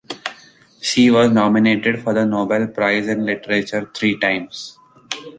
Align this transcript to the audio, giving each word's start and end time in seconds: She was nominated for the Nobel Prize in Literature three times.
She 0.81 1.11
was 1.11 1.31
nominated 1.31 2.01
for 2.01 2.11
the 2.15 2.25
Nobel 2.25 2.65
Prize 2.65 3.07
in 3.07 3.23
Literature 3.23 3.87
three 3.93 4.17
times. 4.19 4.79